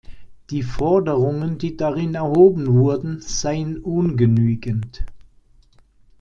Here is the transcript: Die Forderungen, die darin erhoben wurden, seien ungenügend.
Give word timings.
Die 0.49 0.63
Forderungen, 0.63 1.59
die 1.59 1.77
darin 1.77 2.15
erhoben 2.15 2.65
wurden, 2.73 3.21
seien 3.21 3.77
ungenügend. 3.77 5.05